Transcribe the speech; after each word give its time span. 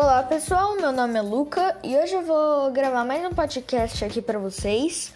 Olá 0.00 0.22
pessoal, 0.22 0.76
meu 0.76 0.92
nome 0.92 1.18
é 1.18 1.22
Luca 1.22 1.76
e 1.82 1.96
hoje 1.96 2.14
eu 2.14 2.22
vou 2.22 2.70
gravar 2.70 3.04
mais 3.04 3.20
um 3.26 3.34
podcast 3.34 4.04
aqui 4.04 4.22
para 4.22 4.38
vocês. 4.38 5.12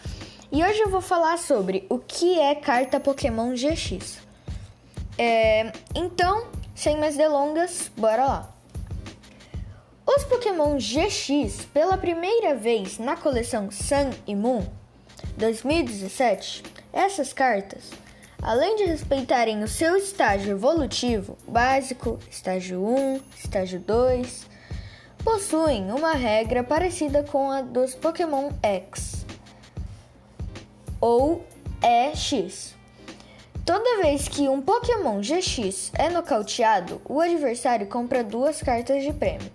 E 0.51 0.61
hoje 0.61 0.77
eu 0.81 0.89
vou 0.89 0.99
falar 0.99 1.37
sobre 1.37 1.85
o 1.87 1.97
que 1.97 2.37
é 2.37 2.53
carta 2.53 2.99
Pokémon 2.99 3.53
GX. 3.53 4.19
É, 5.17 5.71
então, 5.95 6.47
sem 6.75 6.99
mais 6.99 7.15
delongas, 7.15 7.89
bora 7.95 8.25
lá. 8.25 8.53
Os 10.05 10.25
Pokémon 10.25 10.75
GX, 10.75 11.65
pela 11.73 11.97
primeira 11.97 12.53
vez 12.53 12.99
na 12.99 13.15
coleção 13.15 13.71
Sun 13.71 14.09
e 14.27 14.35
Moon 14.35 14.65
2017, 15.37 16.61
essas 16.91 17.31
cartas, 17.31 17.89
além 18.41 18.75
de 18.75 18.83
respeitarem 18.83 19.63
o 19.63 19.67
seu 19.69 19.95
estágio 19.95 20.51
evolutivo 20.51 21.37
básico, 21.47 22.19
estágio 22.29 22.85
1, 22.85 23.21
estágio 23.37 23.79
2, 23.79 24.51
possuem 25.23 25.91
uma 25.91 26.13
regra 26.13 26.63
parecida 26.63 27.23
com 27.23 27.49
a 27.49 27.61
dos 27.61 27.95
Pokémon 27.95 28.51
X 28.61 29.25
ou 30.99 31.45
EX. 31.81 32.75
Toda 33.65 34.01
vez 34.01 34.27
que 34.27 34.49
um 34.49 34.61
Pokémon 34.61 35.21
GX 35.21 35.91
é 35.95 36.09
nocauteado, 36.09 37.01
o 37.05 37.21
adversário 37.21 37.87
compra 37.87 38.23
duas 38.23 38.61
cartas 38.61 39.03
de 39.03 39.13
prêmio. 39.13 39.49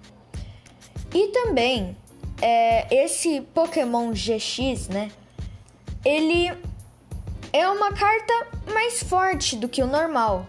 E 1.14 1.28
também, 1.28 1.96
é, 2.40 3.02
esse 3.04 3.40
Pokémon 3.40 4.12
GX, 4.12 4.88
né? 4.88 5.10
Ele 6.04 6.50
é 7.52 7.68
uma 7.68 7.92
carta 7.92 8.46
mais 8.72 9.02
forte 9.02 9.56
do 9.56 9.68
que 9.68 9.82
o 9.82 9.86
normal. 9.86 10.46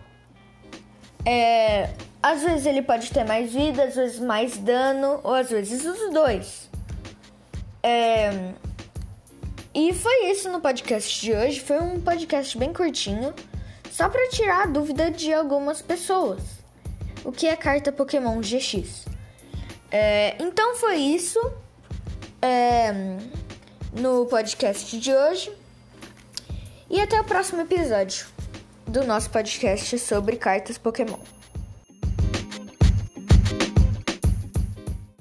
É, 1.26 1.90
às 2.22 2.42
vezes 2.44 2.66
ele 2.66 2.82
pode 2.82 3.12
ter 3.12 3.24
mais 3.24 3.54
vida, 3.54 3.84
às 3.84 3.96
vezes 3.96 4.20
mais 4.20 4.58
dano, 4.58 5.22
ou 5.24 5.34
às 5.34 5.50
vezes 5.50 5.86
os 5.86 6.14
dois. 6.14 6.70
É... 7.82 8.54
E 9.74 9.94
foi 9.94 10.32
isso 10.32 10.50
no 10.50 10.60
podcast 10.60 11.22
de 11.22 11.32
hoje. 11.32 11.60
Foi 11.62 11.80
um 11.80 12.02
podcast 12.02 12.58
bem 12.58 12.74
curtinho, 12.74 13.34
só 13.92 14.10
para 14.10 14.30
tirar 14.30 14.64
a 14.64 14.66
dúvida 14.66 15.10
de 15.10 15.34
algumas 15.34 15.82
pessoas. 15.82 16.42
O 17.24 17.32
que 17.32 17.48
é 17.48 17.56
carta 17.56 17.92
Pokémon 17.92 18.42
GX? 18.42 19.06
É... 19.90 20.36
Então 20.40 20.76
foi 20.76 20.98
isso 20.98 21.40
é... 22.42 22.92
no 23.94 24.26
podcast 24.26 25.00
de 25.00 25.14
hoje. 25.14 25.52
E 26.90 27.00
até 27.00 27.22
o 27.22 27.24
próximo 27.24 27.62
episódio 27.62 28.26
do 28.86 29.06
nosso 29.06 29.30
podcast 29.30 29.98
sobre 30.00 30.36
cartas 30.36 30.78
Pokémon. 30.78 31.39